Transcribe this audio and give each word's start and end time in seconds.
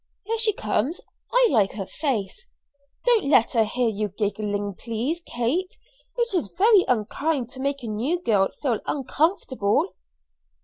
Here 0.23 0.39
she 0.39 0.51
comes. 0.53 0.99
I 1.31 1.47
like 1.51 1.73
her 1.73 1.85
face. 1.85 2.47
Don't 3.05 3.25
let 3.25 3.51
her 3.51 3.65
hear 3.65 3.87
you 3.87 4.09
giggling, 4.09 4.73
please, 4.73 5.21
Kate; 5.23 5.75
it 6.17 6.33
is 6.33 6.57
very 6.57 6.83
unkind 6.87 7.51
to 7.51 7.59
make 7.61 7.83
a 7.83 7.87
new 7.87 8.19
girl 8.19 8.49
feel 8.63 8.79
uncomfortable." 8.87 9.93